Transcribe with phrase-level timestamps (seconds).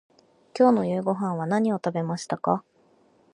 [0.57, 2.63] 今日の夕ごはんは何を食べましたか。